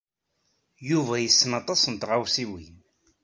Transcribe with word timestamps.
Yuba 0.89 1.15
yessen 1.19 1.51
aṭas 1.59 1.81
n 1.87 1.93
tɣawsiwin. 1.95 2.75